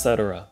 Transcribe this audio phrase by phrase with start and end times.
[0.00, 0.48] etc.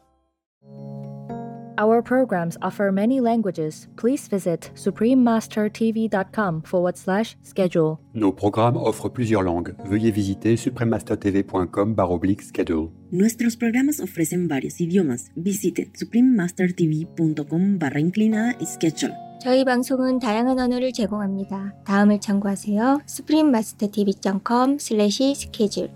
[1.76, 3.88] Our programs offer many languages.
[3.96, 7.98] Please visit suprememastertv.com forward slash schedule.
[8.14, 9.74] Nos programmes offrent plusieurs langues.
[9.84, 12.92] Veuillez visiter suprememastertv.com oblique schedule.
[13.10, 15.30] Nuestros programas ofrecen varios idiomas.
[15.36, 19.14] Visite suprememastertv.com barra inclinada schedule.
[19.42, 21.74] 저희 방송은 다양한 언어를 제공합니다.
[21.84, 23.00] 다음을 참고하세요.
[23.06, 25.91] suprememastertv.com slash schedule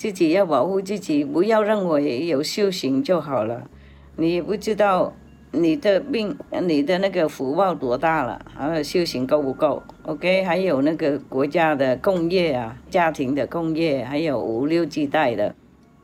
[0.00, 3.68] 自己要保护自己，不要认为有修行就好了。
[4.16, 5.12] 你也不知道
[5.50, 15.54] 你的命、你的那个福报多大了，还有修行够不够？OK，还有那个国家的共业啊，家庭的共业，还有五六七代的。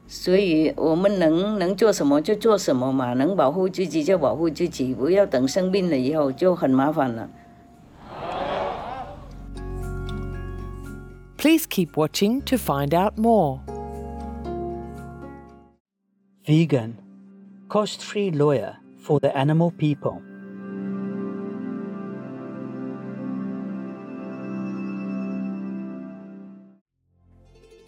[0.07, 7.31] 所以我们能能做什么就做什么嘛，能保护自己就保护自己，不要等生病了以后就很麻烦了。
[11.39, 13.61] Please keep watching to find out more.
[16.47, 16.97] Vegan,
[17.69, 20.23] cost free lawyer for the animal people.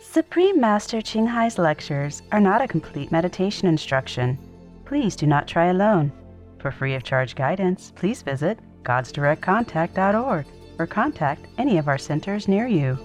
[0.01, 4.37] Supreme Master Qinghai's lectures are not a complete meditation instruction.
[4.85, 6.11] Please do not try alone.
[6.59, 10.47] For free of charge guidance, please visit godsdirectcontact.org
[10.81, 12.99] or contact any of our centers near you.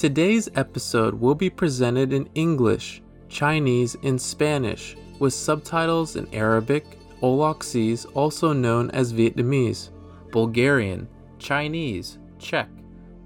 [0.00, 6.86] Today's episode will be presented in English, Chinese, and Spanish, with subtitles in Arabic,
[7.20, 9.90] Olaxese, also known as Vietnamese,
[10.32, 11.06] Bulgarian,
[11.38, 12.70] Chinese, Czech,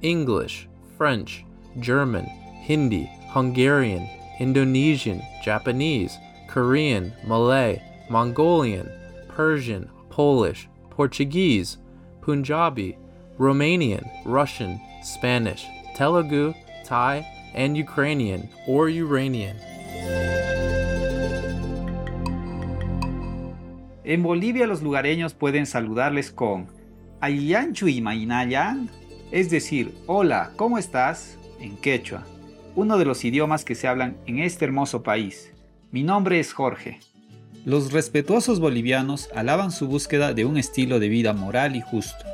[0.03, 0.69] English,
[0.99, 1.45] French,
[1.79, 4.11] German, Hindi, Hungarian,
[4.41, 6.19] Indonesian, Japanese,
[6.49, 7.81] Korean, Malay,
[8.11, 8.91] Mongolian,
[9.29, 11.79] Persian, Polish, Portuguese,
[12.21, 12.99] Punjabi,
[13.39, 15.65] Romanian, Russian, Spanish,
[15.95, 16.53] Telugu,
[16.85, 17.25] Thai,
[17.55, 19.57] and Ukrainian or Uranian.
[24.05, 26.67] En Bolivia los lugareños pueden saludarles con
[27.21, 28.91] Ayanchu y Mainayan,
[29.33, 31.39] es decir, hola, ¿cómo estás?
[31.65, 32.25] en quechua,
[32.77, 35.51] uno de los idiomas que se hablan en este hermoso país.
[35.91, 37.01] Mi nombre es Jorge.
[37.65, 42.25] Los respetuosos bolivianos alaban su búsqueda de un estilo de vida moral y justo.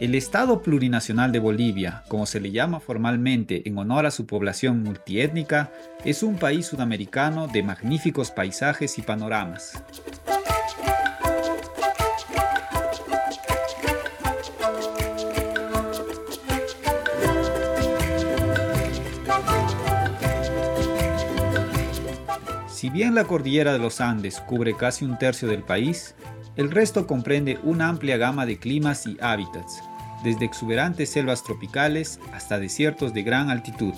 [0.00, 4.82] El Estado Plurinacional de Bolivia, como se le llama formalmente en honor a su población
[4.82, 5.70] multiétnica,
[6.06, 9.82] es un país sudamericano de magníficos paisajes y panoramas.
[22.68, 26.14] Si bien la cordillera de los Andes cubre casi un tercio del país,
[26.56, 29.82] el resto comprende una amplia gama de climas y hábitats,
[30.22, 33.94] desde exuberantes selvas tropicales hasta desiertos de gran altitud.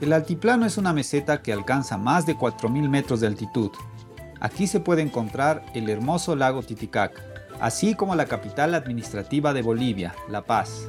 [0.00, 3.70] El altiplano es una meseta que alcanza más de 4.000 metros de altitud.
[4.40, 7.22] Aquí se puede encontrar el hermoso lago Titicaca,
[7.60, 10.88] así como la capital administrativa de Bolivia, La Paz.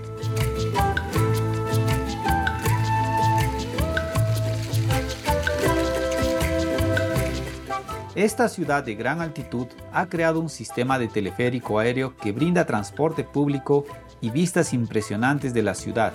[8.16, 13.24] Esta ciudad de gran altitud ha creado un sistema de teleférico aéreo que brinda transporte
[13.24, 13.86] público
[14.20, 16.12] y vistas impresionantes de la ciudad.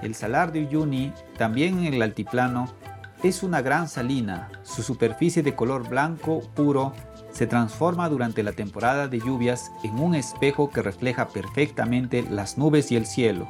[0.00, 2.72] El salar de Uyuni, también en el altiplano,
[3.22, 4.48] es una gran salina.
[4.62, 6.94] Su superficie de color blanco puro
[7.32, 12.90] se transforma durante la temporada de lluvias en un espejo que refleja perfectamente las nubes
[12.92, 13.46] y el cielo.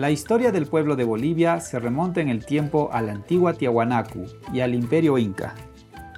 [0.00, 4.24] La historia del pueblo de Bolivia se remonta en el tiempo a la antigua Tiahuanacu
[4.50, 5.54] y al imperio inca.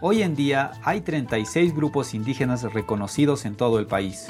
[0.00, 4.28] Hoy en día hay 36 grupos indígenas reconocidos en todo el país.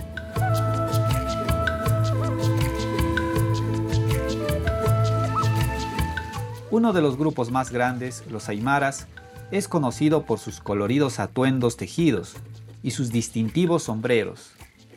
[6.71, 9.07] Uno de los grupos más grandes, los aymaras,
[9.51, 12.37] es conocido por sus coloridos atuendos tejidos
[12.83, 14.53] y sus distintivos sombreros.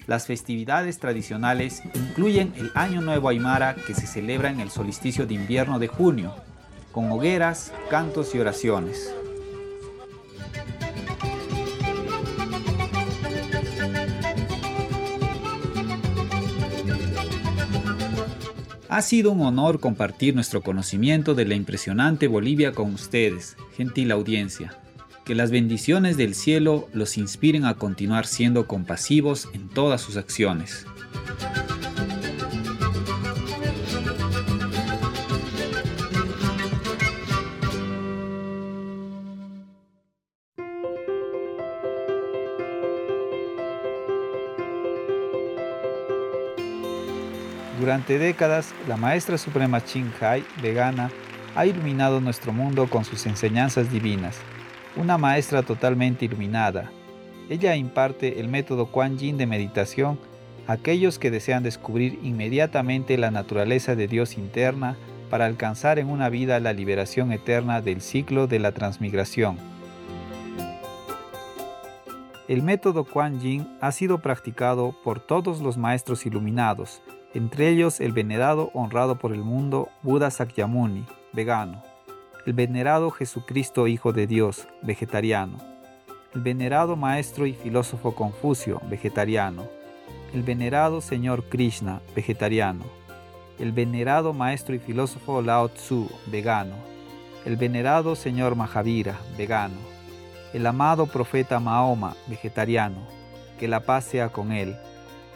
[0.08, 5.34] Las festividades tradicionales incluyen el Año Nuevo Aymara que se celebra en el solsticio de
[5.34, 6.36] invierno de junio,
[6.92, 9.12] con hogueras, cantos y oraciones.
[18.88, 24.85] Ha sido un honor compartir nuestro conocimiento de la impresionante Bolivia con ustedes, gentil audiencia.
[25.26, 30.86] Que las bendiciones del cielo los inspiren a continuar siendo compasivos en todas sus acciones.
[47.80, 51.10] Durante décadas, la maestra suprema Ching Hai, vegana,
[51.56, 54.38] ha iluminado nuestro mundo con sus enseñanzas divinas.
[54.98, 56.90] Una maestra totalmente iluminada.
[57.50, 60.18] Ella imparte el método Kuan Yin de meditación
[60.68, 64.96] a aquellos que desean descubrir inmediatamente la naturaleza de Dios interna
[65.30, 69.58] para alcanzar en una vida la liberación eterna del ciclo de la transmigración.
[72.48, 77.02] El método Kuan Yin ha sido practicado por todos los maestros iluminados,
[77.34, 81.84] entre ellos el venerado honrado por el mundo Buda Sakyamuni, vegano,
[82.46, 85.58] el venerado Jesucristo Hijo de Dios, vegetariano,
[86.36, 89.68] el venerado maestro y filósofo Confucio, vegetariano,
[90.32, 92.86] el venerado Señor Krishna, vegetariano,
[93.58, 96.76] el venerado maestro y filósofo Lao Tzu, vegano,
[97.46, 99.80] el venerado Señor Mahavira, vegano,
[100.54, 103.08] el amado profeta Mahoma, vegetariano,
[103.60, 104.76] que la paz sea con él,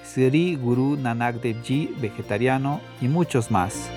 [0.03, 3.89] Sri Guru Nanak Dev Ji, vegetariano, y muchos más.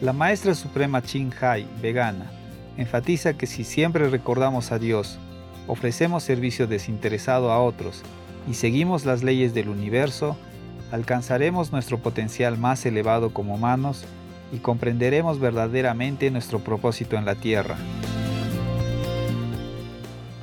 [0.00, 2.30] La maestra suprema Chin Hai, vegana,
[2.76, 5.18] enfatiza que si siempre recordamos a Dios,
[5.66, 8.02] ofrecemos servicio desinteresado a otros
[8.50, 10.36] y seguimos las leyes del universo,
[10.90, 14.04] alcanzaremos nuestro potencial más elevado como humanos
[14.52, 17.76] y comprenderemos verdaderamente nuestro propósito en la Tierra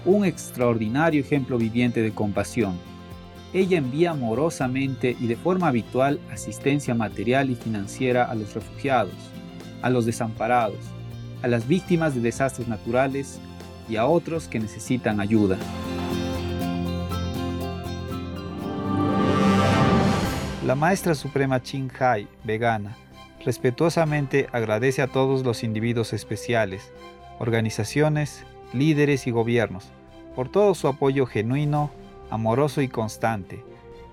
[0.07, 2.77] un extraordinario ejemplo viviente de compasión.
[3.54, 9.13] Ella envía amorosamente y de forma habitual asistencia material y financiera a los refugiados,
[9.81, 10.79] a los desamparados,
[11.41, 13.39] a las víctimas de desastres naturales
[13.89, 15.57] y a otros que necesitan ayuda.
[20.65, 22.97] La maestra suprema Chin Hai, vegana,
[23.45, 26.91] respetuosamente agradece a todos los individuos especiales,
[27.39, 29.91] organizaciones, líderes y gobiernos
[30.38, 31.89] por todo su apoyo genuino,
[32.30, 33.63] amoroso y constante.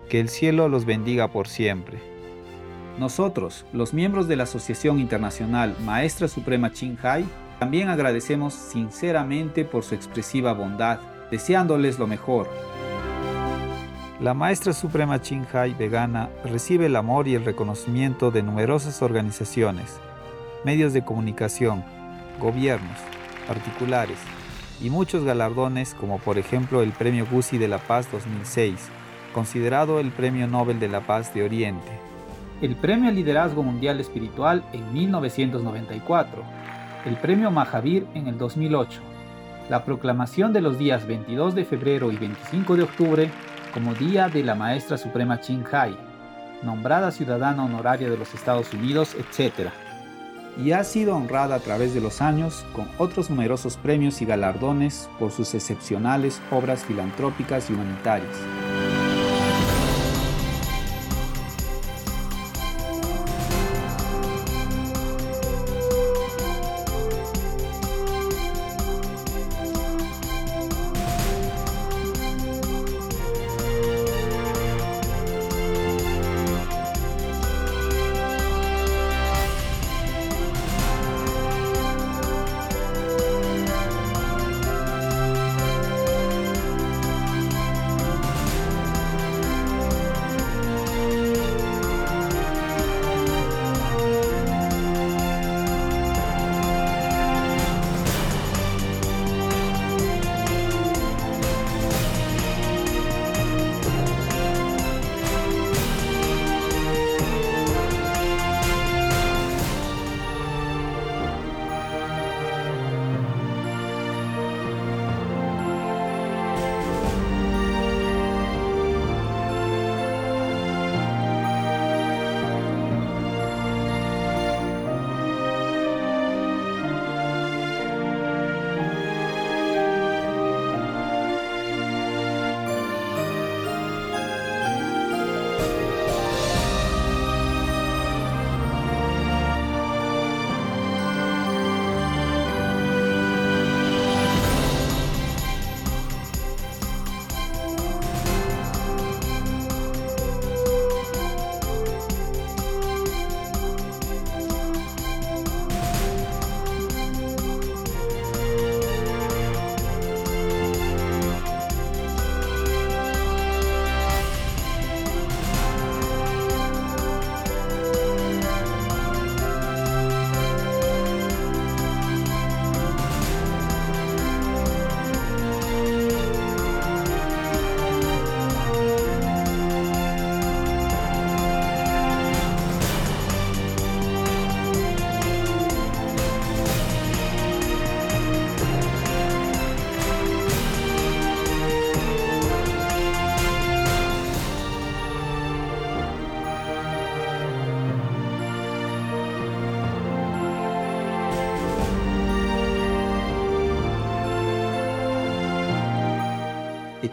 [0.09, 2.14] Que el cielo los bendiga por siempre.
[2.99, 6.71] Nosotros, los miembros de la Asociación Internacional Maestra Suprema
[7.03, 7.25] Hai,
[7.59, 11.01] también agradecemos sinceramente por su expresiva bondad,
[11.31, 12.49] deseándoles lo mejor.
[14.21, 15.21] La Maestra Suprema
[15.53, 19.99] Hai vegana recibe el amor y el reconocimiento de numerosas organizaciones,
[20.65, 21.85] medios de comunicación,
[22.39, 22.99] gobiernos,
[23.49, 24.19] particulares,
[24.81, 28.77] y muchos galardones como por ejemplo el Premio Guzzi de la Paz 2006,
[29.33, 32.14] considerado el Premio Nobel de la Paz de Oriente,
[32.63, 36.43] el Premio Liderazgo Mundial Espiritual en 1994,
[37.05, 39.01] el Premio Mahavir en el 2008,
[39.69, 43.31] la proclamación de los días 22 de febrero y 25 de octubre
[43.73, 45.97] como Día de la Maestra Suprema Chin Hai,
[46.63, 49.71] nombrada ciudadana honoraria de los Estados Unidos, etc
[50.63, 55.09] y ha sido honrada a través de los años con otros numerosos premios y galardones
[55.19, 58.37] por sus excepcionales obras filantrópicas y humanitarias.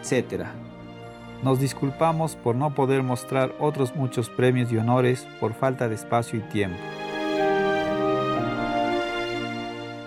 [0.02, 0.46] Etc.
[1.42, 6.38] Nos disculpamos por no poder mostrar otros muchos premios y honores por falta de espacio
[6.38, 6.78] y tiempo.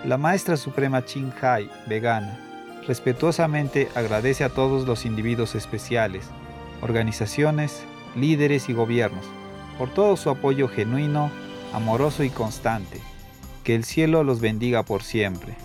[0.04, 2.38] La maestra suprema Chin Hai, vegana,
[2.86, 6.26] respetuosamente agradece a todos los individuos especiales,
[6.80, 7.82] organizaciones,
[8.14, 9.24] líderes y gobiernos
[9.78, 11.30] por todo su apoyo genuino,
[11.72, 13.00] amoroso y constante.
[13.64, 15.56] Que el cielo los bendiga por siempre.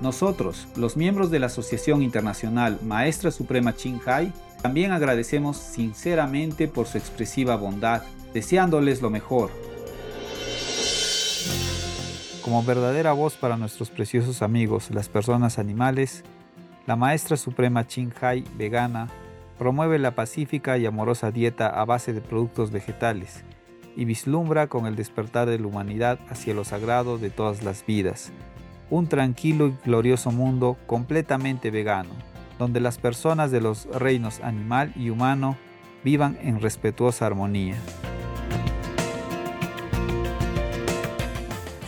[0.00, 6.86] Nosotros, los miembros de la Asociación Internacional Maestra Suprema Chin Hai, también agradecemos sinceramente por
[6.86, 9.50] su expresiva bondad, deseándoles lo mejor.
[12.42, 16.24] Como verdadera voz para nuestros preciosos amigos, las personas animales,
[16.86, 19.08] la Maestra Suprema Chin Hai, vegana,
[19.58, 23.44] promueve la pacífica y amorosa dieta a base de productos vegetales
[23.96, 28.32] y vislumbra con el despertar de la humanidad hacia lo sagrado de todas las vidas,
[28.90, 32.10] un tranquilo y glorioso mundo completamente vegano,
[32.58, 35.56] donde las personas de los reinos animal y humano
[36.04, 37.76] vivan en respetuosa armonía.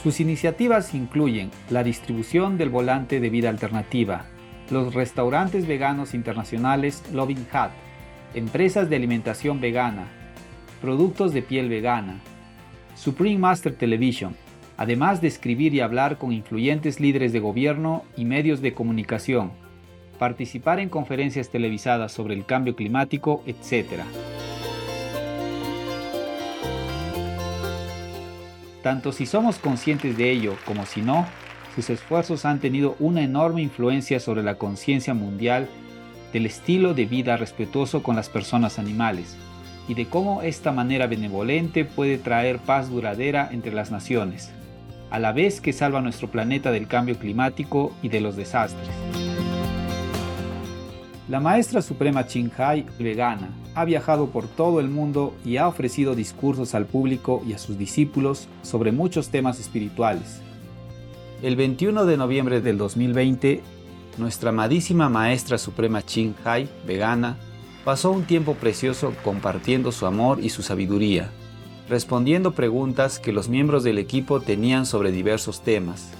[0.02, 4.26] Sus iniciativas incluyen la distribución del volante de vida alternativa,
[4.70, 7.70] los restaurantes veganos internacionales Loving Hut,
[8.34, 10.06] empresas de alimentación vegana,
[10.80, 12.20] productos de piel vegana,
[12.94, 14.36] Supreme Master Television,
[14.76, 19.52] además de escribir y hablar con influyentes líderes de gobierno y medios de comunicación,
[20.18, 24.02] participar en conferencias televisadas sobre el cambio climático, etc.
[28.82, 31.26] Tanto si somos conscientes de ello como si no,
[31.74, 35.68] sus esfuerzos han tenido una enorme influencia sobre la conciencia mundial
[36.32, 39.36] del estilo de vida respetuoso con las personas animales
[39.88, 44.52] y de cómo esta manera benevolente puede traer paz duradera entre las naciones,
[45.10, 48.88] a la vez que salva nuestro planeta del cambio climático y de los desastres.
[51.28, 52.24] La maestra suprema
[52.56, 57.52] Hai, vegana, ha viajado por todo el mundo y ha ofrecido discursos al público y
[57.52, 60.40] a sus discípulos sobre muchos temas espirituales.
[61.42, 63.60] El 21 de noviembre del 2020,
[64.18, 66.02] nuestra amadísima maestra suprema
[66.44, 67.36] Hai, vegana,
[67.84, 71.30] pasó un tiempo precioso compartiendo su amor y su sabiduría,
[71.88, 76.10] respondiendo preguntas que los miembros del equipo tenían sobre diversos temas.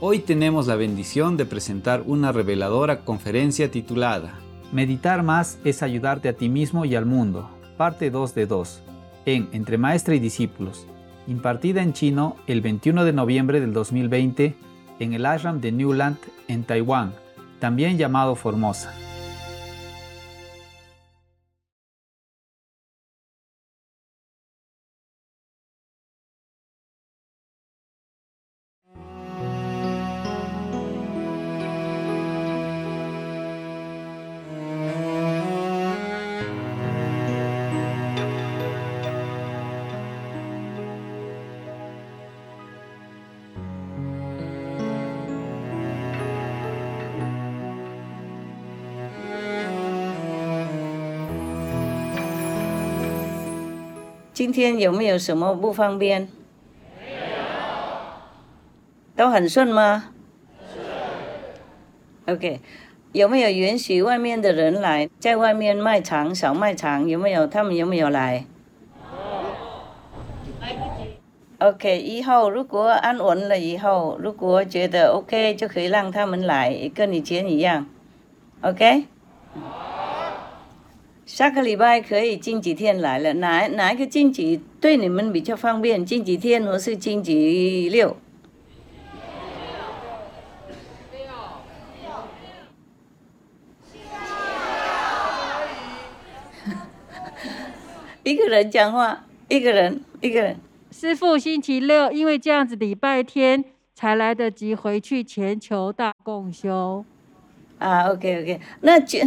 [0.00, 4.38] Hoy tenemos la bendición de presentar una reveladora conferencia titulada
[4.72, 8.82] Meditar más es ayudarte a ti mismo y al mundo, parte 2 de 2,
[9.26, 10.86] en Entre Maestra y Discípulos,
[11.26, 14.54] impartida en chino el 21 de noviembre del 2020
[15.00, 17.14] en el ashram de Newland en Taiwán,
[17.58, 18.94] también llamado Formosa.
[54.52, 56.22] 今天有没有什么不方便？
[56.98, 57.18] 没有。
[59.14, 60.10] 都很顺吗？
[60.74, 62.36] 顺。
[62.36, 62.60] OK，
[63.12, 65.08] 有没有允许外面的人来？
[65.20, 67.46] 在外面卖场、小卖场有没有？
[67.46, 68.44] 他们有没有来
[71.60, 77.86] ？OK，以后如果安稳了以后，如果觉得 OK，就可以让他们来，跟以前一样。
[78.62, 79.04] OK。
[81.32, 86.04] 下个礼拜可以近几天来了，哪哪一个星期对你们比较方便？
[86.04, 88.16] 星期天或是星期六？
[98.24, 100.56] 一个人讲话，一个人，一个人。
[100.90, 107.04] 师傅，星期六，因为这样子礼拜天才来得及回去全球大共修。
[107.78, 109.20] 啊，OK，OK，那就。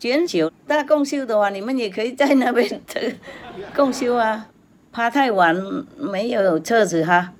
[0.00, 2.80] 全球大共修的话，你们也可以在那边
[3.76, 4.46] 共修啊。
[4.90, 5.54] 怕太晚
[5.98, 7.34] 没有车子哈。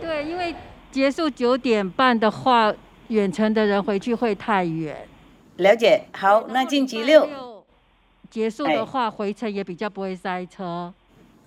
[0.00, 0.54] 对，因为
[0.92, 2.72] 结束九点半的话，
[3.08, 4.96] 远程的人回去会太远。
[5.56, 7.64] 了解，好，那星期六
[8.30, 10.94] 结束的话，回程也比较不会塞车。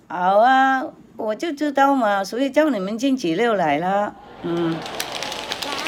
[0.08, 0.84] 好啊，
[1.16, 4.14] 我就知道嘛，所以叫你们星期六来了。
[4.44, 4.76] 嗯。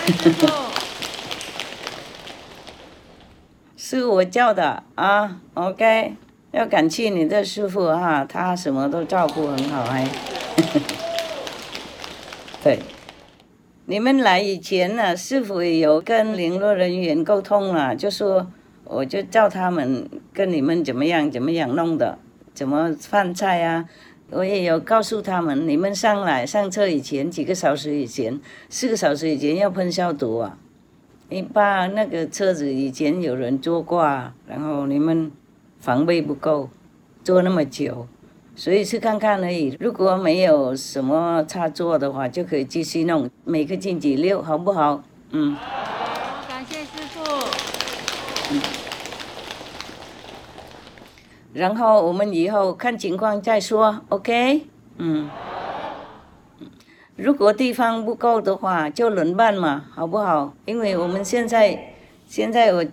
[4.00, 6.14] 是我教的啊，OK，
[6.52, 10.08] 要感谢你的师傅哈，他什么都照顾很好哎。
[12.64, 12.80] 对，
[13.88, 18.50] 你们来以前呢，师傅有跟联络人员沟通了，就说
[18.86, 22.18] 我就叫他们跟你们怎么样怎么样弄的，
[22.54, 23.90] 怎么饭菜啊。
[24.30, 30.58] 我也有告诉他们，你们上来上车以前几个小时以前，四个小时以前要喷消毒啊。
[31.32, 34.04] 你爸那个车子以前有人坐过，
[34.46, 35.32] 然后你们
[35.80, 36.70] 防备不够，
[37.24, 38.06] 坐那么久。
[38.54, 39.78] 所以去看看而已。
[39.80, 43.30] 如果没有什么插座的话，就可以继续弄。
[43.46, 45.02] 每个星期六，好不好？
[45.30, 45.56] 嗯。
[45.56, 47.24] 好，感谢师傅。
[48.52, 48.62] 嗯。
[51.54, 54.66] 然后我们以后看情况再说，OK？
[54.98, 55.30] 嗯。
[57.22, 60.56] 如果地方不够的话，就轮办嘛，好不好？
[60.66, 61.94] 因为我们现在，
[62.26, 62.86] 现在我。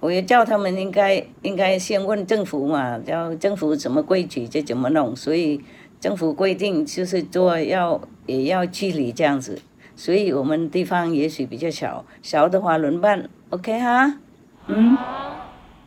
[0.00, 5.16] 我也叫他们应该应该先问政府嘛，叫政府什么规矩就怎么弄。
[5.16, 5.62] 所以
[5.98, 9.62] 政府规定就是做要也要距离这样子。
[9.96, 14.18] 所以我们地方也许比较小，小的话轮办，OK 哈？
[14.66, 14.98] 嗯，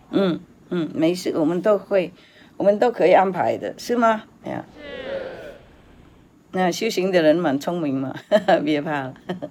[0.10, 0.40] 嗯
[0.70, 2.12] 嗯，没事，我们都会，
[2.58, 4.24] 我们都可以安排的，是吗？
[4.44, 4.66] 哎呀，
[6.52, 8.14] 那修行的人蛮聪明嘛，
[8.64, 9.14] 别怕了。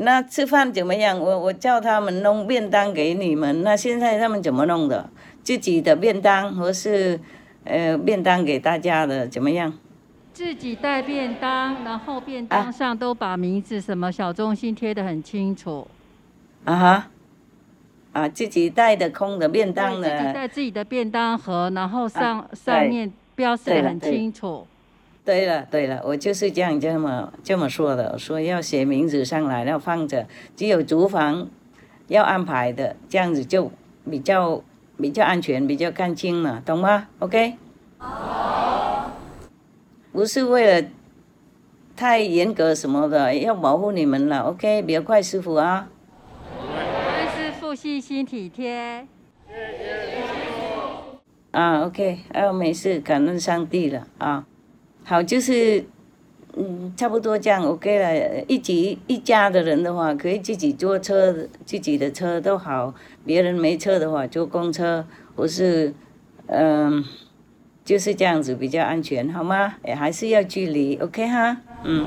[0.00, 1.18] 那吃饭怎么样？
[1.18, 3.62] 我我叫他们弄便当给你们。
[3.62, 5.10] 那现在他们怎么弄的？
[5.42, 7.18] 自己的便当，或是
[7.64, 9.72] 呃便当给大家的怎么样？
[10.32, 15.88] 自己带便当，然后便当上都把名字什么小中心贴的很清楚。
[16.64, 17.10] 啊哈，
[18.12, 20.08] 啊自己带的空的便当呢。
[20.08, 24.64] 自己带自己的便当盒，然后上上面标示得很清楚。
[25.28, 31.50] 对了对了，我就是这样这么这么说的，说要写名字上来，要放着，只有厨房
[32.06, 33.70] 要安排的，这样子就
[34.10, 34.62] 比较
[34.96, 37.58] 比较安全，比较干净了，懂吗？OK。
[40.12, 40.88] 不是为了
[41.94, 44.80] 太严格什么的，要保护你们了，OK。
[44.80, 45.90] 比较快，师傅啊。
[47.36, 49.06] 师傅细心体贴。
[51.50, 54.46] 啊，OK，啊，没事，感恩上帝了啊。
[55.08, 55.82] 好，就是，
[56.54, 58.44] 嗯，差不多这样 OK 了。
[58.46, 62.94] 一起一家的人的话，可以自己坐车，自己的车都好。
[63.24, 65.94] 别人没车的话，坐公车或是，
[66.44, 67.02] 嗯，
[67.86, 69.76] 就是这样子比较安全，好吗？
[69.82, 71.56] 也还是要距离，OK 哈？
[71.84, 72.06] 嗯。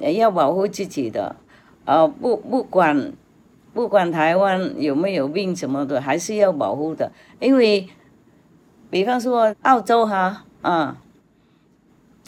[0.00, 1.36] 也要保护自己的，
[1.84, 3.12] 呃，不不管，
[3.74, 7.12] 不管台湾有没有病什么的，还是要保护的。
[7.38, 7.86] 因为，
[8.88, 10.96] 比方说澳洲哈，啊。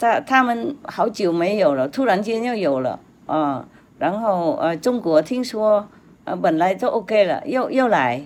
[0.01, 3.67] 他他们好久没有了，突然间又有了啊！
[3.99, 5.87] 然后呃，中国听说
[6.23, 8.25] 呃本来都 OK 了，又又来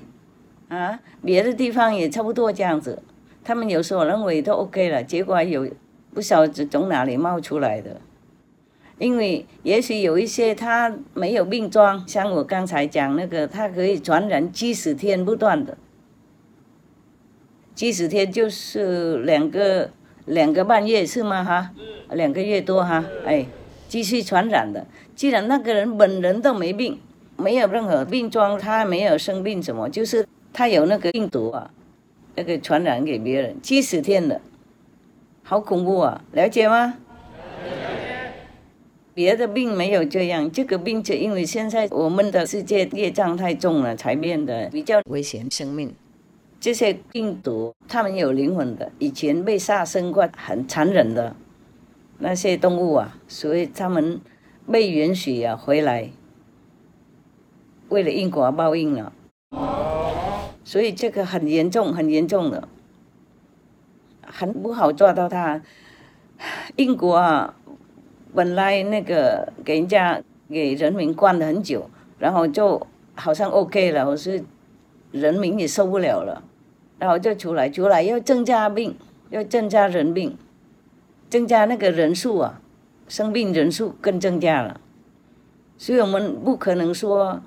[0.69, 1.01] 啊！
[1.21, 3.03] 别的地方也差不多这样子，
[3.43, 5.69] 他们有时候认为都 OK 了，结果有
[6.13, 7.99] 不晓得从哪里冒出来的。
[8.97, 15.77] 因为也许有一些他没有病状，像我刚才讲那个，他可以传染几十天不断的，
[17.73, 19.89] 几十天就是两个。
[20.25, 21.43] 两个半月是吗？
[21.43, 21.71] 哈，
[22.11, 23.45] 两个月多哈，哎，
[23.87, 24.85] 继续传染的。
[25.15, 26.99] 既然那个人本人都没病，
[27.37, 31.71] 没有任何病状，他没有生病什么，就是他有那个病毒啊，
[32.35, 34.41] 那个传染给别人，七十天的，
[35.43, 36.23] 好恐怖啊！
[36.31, 36.95] 了解吗？
[39.13, 45.93] 别的病没有这样，这个病就因为现在我们的世界业障太重了，才变得比较危险生命。
[46.65, 51.35] 这些病毒，它们有灵魂的，以前被杀生过，很残忍的
[52.17, 54.19] 那些动物啊，所以他们
[54.71, 56.09] 被允许啊回来，
[57.89, 59.13] 为了因果报应了。
[60.63, 62.67] 所以这个很严重，很严重的，
[64.25, 65.61] 很不好抓到它。
[66.77, 67.53] 英国啊，
[68.33, 74.43] 本来那个给人家给人民关了很久，然后就好像 OK 了，我是
[75.11, 76.41] 人民也受不了了。
[76.97, 78.95] 然后就出来，出来要增加病，
[79.29, 80.37] 要增加人病，
[81.29, 82.61] 增加那个人数啊，
[83.07, 84.79] 生病人数更增加了。
[85.77, 87.41] 所以我们不可能说，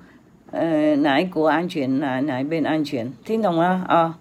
[0.51, 3.85] 呃，哪一国安全，哪哪一边安全，听懂吗？
[3.87, 4.19] 啊？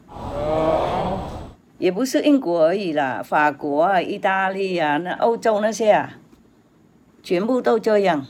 [1.78, 6.18] 也不是英国而已啦，法国啊、意大利啊、那欧洲那些啊，
[7.22, 8.26] 全部都这样。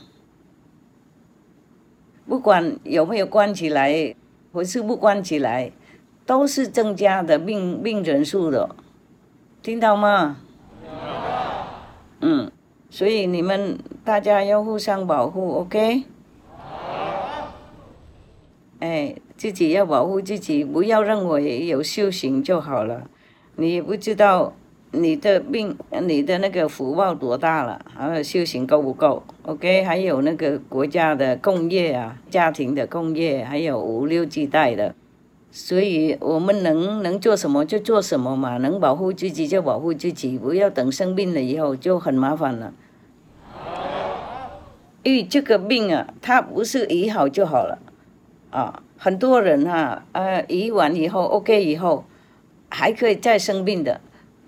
[2.27, 4.13] 不管有没有关起来，
[4.53, 5.71] 或是不关起来。
[6.29, 8.69] 都是增加的病病人数的，
[9.63, 10.37] 听到吗？
[12.21, 12.51] 嗯，
[12.91, 16.03] 所以你们大家要互相保护，OK？
[18.79, 23.09] 哎，自己要保护自己，不要认为有修行就好了。
[23.55, 24.53] 你也不知道
[24.91, 34.93] 你的病，你的那个福报多大了，还有修行够不够？OK，还有那个国家的共业啊，家庭的共业，还有五六几代的，
[35.51, 42.73] 所以我们能能做什么就做什么嘛，能保护自己就保护自己，不要等生病了以后就很麻烦了。
[45.01, 47.79] 因为这个病啊，它不是医好就好了，
[48.51, 52.03] 啊，很多人哈，呃，医完以后 OK 以后，
[52.69, 54.01] 还可以再生病的，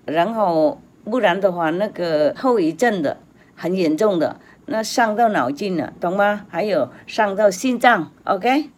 [0.04, 3.16] 然后不然的话，那个后遗症的
[3.56, 6.44] 很严重的，那伤到脑筋了，懂吗？
[6.50, 8.68] 还有伤到心脏，OK，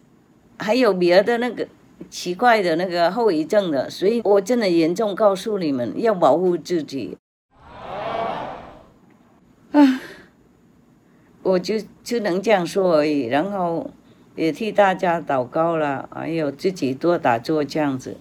[0.57, 1.67] 还有别的那个
[2.15, 7.17] 奇怪的那个后遗症的，所以我真的严重告诉你们，要保护自己。
[9.73, 9.99] 啊。
[11.43, 11.75] 我就
[12.05, 13.91] 只能这样说而已，然后
[14.33, 18.15] 也替大家祷告了，还有自己多打坐这样子，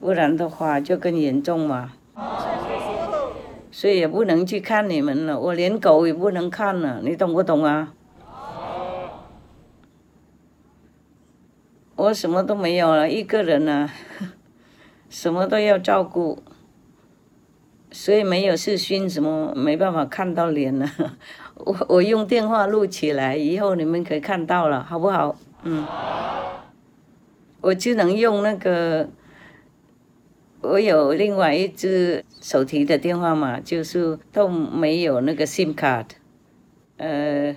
[0.00, 1.92] 不然的话就更严重嘛。
[3.70, 7.94] 所以也不能去看你们了，我连狗也不能看了，你懂不懂啊？
[12.00, 13.90] 我什么都没有了，一个人呢，
[15.10, 16.42] 什么都要照顾，
[17.90, 20.90] 所以没有视讯什么，没办法看到脸了。
[21.56, 25.36] 我我用电话录起来，以后你们可以看到了，好不好？
[25.62, 25.84] 嗯，
[27.60, 29.10] 我只能用那个，
[30.62, 36.06] 我有另外一只手提的电话嘛，就是都没有那个 SIM 卡，
[36.96, 37.54] 呃，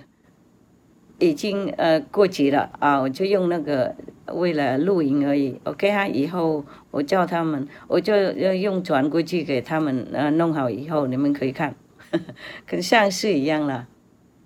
[1.18, 3.96] 已经呃过期了啊，我就用那个
[4.32, 5.60] 为了露营而已。
[5.64, 11.74] OK 啊，以后我叫他们，我就要用传过去给他们，呃，弄好以后你们可以看，
[12.66, 13.86] 跟上次一样了。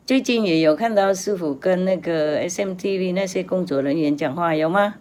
[0.06, 4.94] 最近也有看到师傅跟那个 SMTV 那些工作人员讲话，有吗？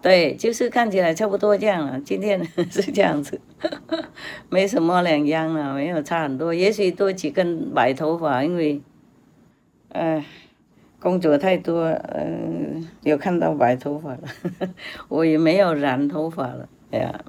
[0.00, 2.00] 对，就是看起来差不多这样了。
[2.00, 3.40] 今天 是这样子，
[4.50, 6.52] 没什么两样了，没有差很多。
[6.52, 8.80] 也许多几根白头发，因为，
[9.90, 10.24] 呃，
[11.02, 11.82] 工作太多，
[12.14, 14.20] 嗯，有看到白头发了。
[15.08, 17.24] 我也没有染头发了，哎呀，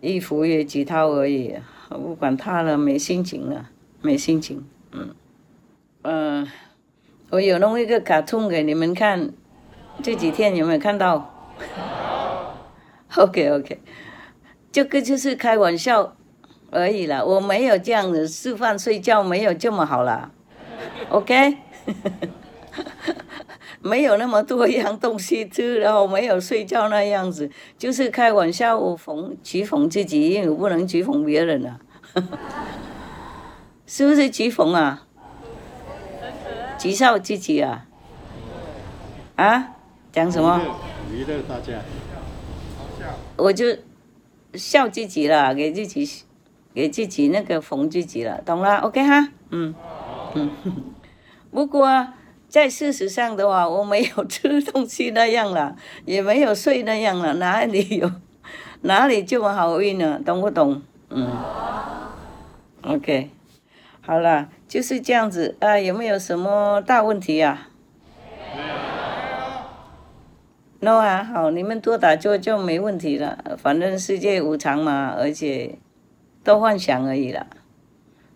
[0.00, 1.54] 衣服也几套而已，
[1.88, 3.70] 不管它了，没心情了，
[4.02, 4.66] 没心情。
[4.90, 5.14] 嗯，
[6.02, 6.48] 嗯，
[7.30, 9.30] 我有弄一个卡通给你们看，
[10.02, 11.32] 这几天有没有看到？
[13.16, 13.80] OK OK，
[14.72, 16.16] 这个就是开玩笑
[16.72, 20.32] 而已啦，我没有这样子吃饭睡觉没有这么好啦
[21.08, 21.56] ，OK，
[23.80, 31.78] 没有那么多样东西吃，然后没有睡觉那样子，就是开玩笑，我讽讥讽自己，因为我不能讥讽别人啊。
[33.86, 35.06] 是不是讥讽啊？
[36.78, 37.86] 讥笑自己啊？
[39.36, 39.68] 啊？
[40.12, 40.60] 讲什么？
[41.12, 41.80] 娱乐大家。
[43.36, 43.66] 我就
[44.54, 46.24] 笑自己了，给自己
[46.74, 49.28] 给自己那个讽自己了，懂了？OK 哈？
[49.50, 49.74] 嗯
[50.34, 50.50] 嗯。
[51.52, 52.08] 不过
[52.56, 58.10] 在事实上的话，我没有吃东西那样了，也没有睡那样了，哪里有
[58.80, 60.18] 哪里这么好运呢？
[60.24, 60.80] 懂不懂？
[61.10, 61.30] 嗯。
[62.80, 63.28] OK。
[64.00, 67.68] 好了，就是这样子啊，有没有什么大问题呀？
[68.54, 68.68] 没有。
[70.80, 73.58] 那还好，你们多打坐就没问题了。
[73.58, 75.76] 反正世界无常嘛，而且
[76.42, 77.46] 都幻想而已了。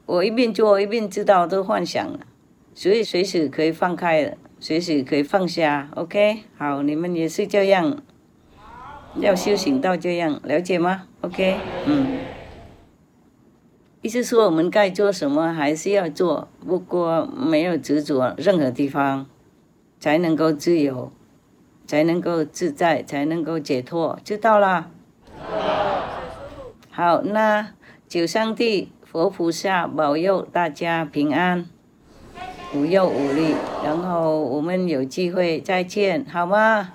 [0.04, 2.18] 我一边做一边知道都幻想了，
[2.74, 5.90] 所以随时可以放开，随时可以放下。
[5.94, 8.02] OK，好，你们也是这样，
[9.16, 11.56] 要修行到这样，了解吗？OK，
[11.86, 12.18] 嗯。
[14.02, 19.26] 意思说，我们该做什么还是要做，不过没有执着任何地方，
[19.98, 21.12] 才能够自由，
[21.86, 24.90] 才能够自在，才能够解脱，知道啦？
[26.90, 27.74] 好，那
[28.08, 31.66] 九上帝、佛菩萨保佑大家平安，
[32.74, 33.54] 无忧无虑，
[33.84, 36.90] 然后我们有机会再见，好吗？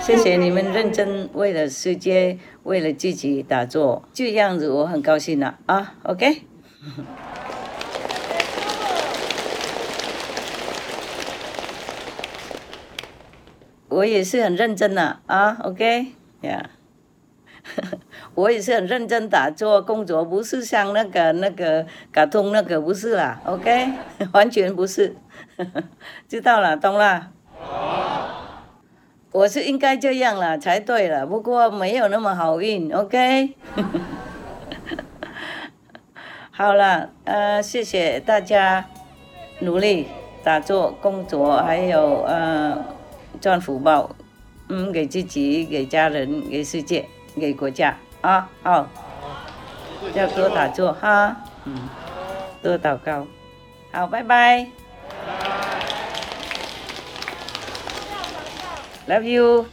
[0.00, 2.38] 谢谢你们认真为了世界。
[2.62, 6.42] 为了自己打坐，就这样子，我很高兴了啊，OK。
[13.88, 16.08] 我也是很认真的啊，OK
[16.42, 16.68] 呀。
[18.34, 23.92] 我也是很认真打坐工作，不是像那个那个卡通那个不是啦，OK，
[24.32, 25.14] 完全不是，
[26.28, 27.30] 知道了，懂了。
[29.32, 33.54] 我是应该这样了才对了，不过没有那么好运，OK。
[36.50, 38.84] 好了，呃，谢谢大家
[39.60, 40.08] 努力
[40.42, 42.84] 打坐、工作，还有呃
[43.40, 44.16] 赚福报，
[44.68, 47.06] 嗯，给自己、给家人、给世界。
[47.39, 48.87] 给国家啊，好，
[50.13, 51.89] 要多打坐哈，嗯，
[52.61, 53.25] 多祷告，
[53.91, 54.67] 好，拜拜，
[59.07, 59.67] Love you，Love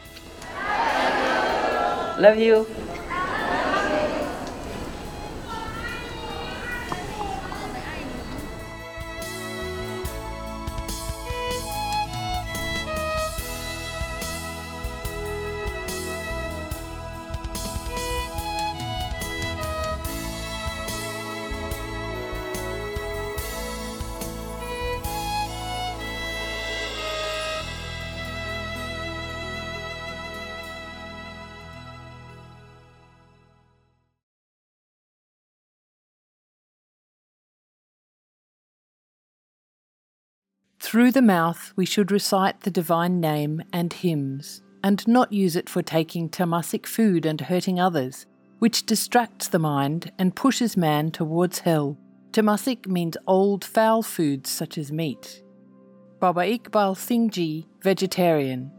[2.35, 2.67] you。
[40.98, 45.70] Through the mouth, we should recite the divine name and hymns, and not use it
[45.70, 48.26] for taking tamasic food and hurting others,
[48.58, 52.00] which distracts the mind and pushes man towards hell.
[52.32, 55.44] Tamasic means old foul foods such as meat.
[56.20, 58.72] Baba Iqbal Singh Ji, vegetarian.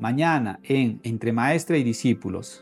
[0.00, 2.58] Mañana en Entre Maestra y Discípulos.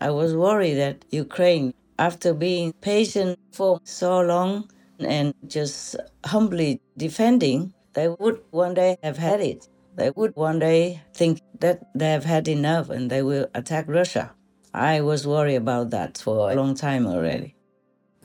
[0.00, 7.72] I was worried that Ukraine, after being patient for so long and just humbly defending,
[7.94, 9.68] they would one day have had it.
[9.96, 14.32] They would one day think that they have had enough and they will attack Russia.
[14.74, 17.54] I was worried about that for a long time already.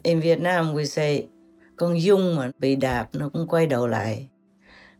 [0.04, 1.28] In Vietnam, we say,
[1.76, 4.30] con dung mà bị đạp nó cũng quay đầu lại.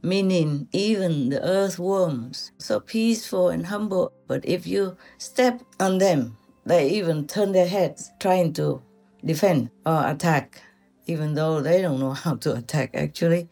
[0.04, 6.37] Meaning, even the earthworms, so peaceful and humble, but if you step on them,
[6.68, 8.82] they even turn their heads trying to
[9.24, 10.62] defend or attack,
[11.06, 13.48] even though they don't know how to attack actually.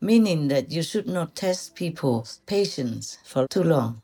[0.00, 4.02] Meaning that you should not test people's patience for too long.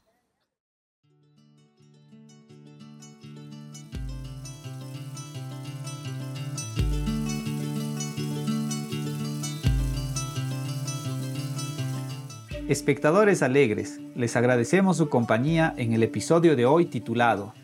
[12.68, 17.55] Espectadores alegres, les agradecemos su compañía en el episodio de hoy titulado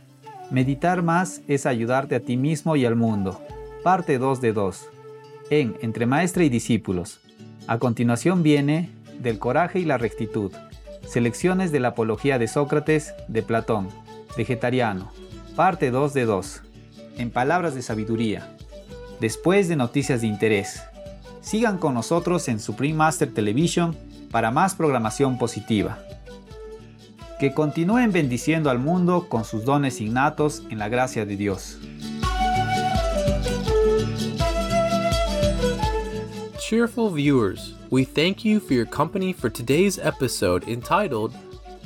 [0.51, 3.41] Meditar más es ayudarte a ti mismo y al mundo.
[3.83, 4.89] Parte 2 de 2.
[5.51, 7.21] En Entre Maestra y Discípulos.
[7.67, 10.53] A continuación viene Del coraje y la rectitud.
[11.07, 13.89] Selecciones de la Apología de Sócrates de Platón.
[14.37, 15.13] Vegetariano.
[15.57, 16.63] Parte 2 de 2.
[17.19, 18.57] En Palabras de Sabiduría.
[19.21, 20.83] Después de Noticias de Interés.
[21.41, 23.97] Sigan con nosotros en Supreme Master Television
[24.31, 25.99] para más programación positiva.
[27.43, 31.77] Que continúen bendiciendo al mundo con sus dones innatos en la gracia de Dios.
[36.61, 41.35] Cheerful viewers, we thank you for your company for today's episode entitled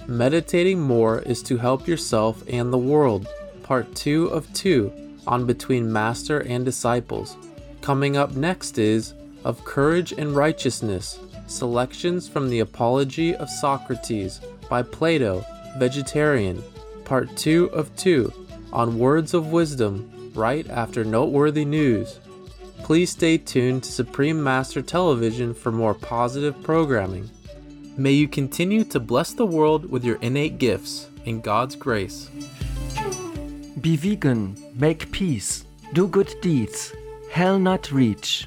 [0.06, 3.26] Meditating More is to Help Yourself and the World,
[3.62, 4.92] Part 2 of 2
[5.26, 7.34] on Between Master and Disciples.
[7.80, 14.82] Coming up next is Of Courage and Righteousness Selections from the Apology of Socrates by
[14.82, 15.44] Plato,
[15.78, 16.62] Vegetarian,
[17.04, 18.32] Part 2 of 2
[18.72, 22.18] on Words of Wisdom right after Noteworthy News.
[22.82, 27.30] Please stay tuned to Supreme Master Television for more positive programming.
[27.96, 32.28] May you continue to bless the world with your innate gifts in God's grace.
[33.80, 36.92] Be vegan, make peace, do good deeds,
[37.30, 38.46] hell not reach.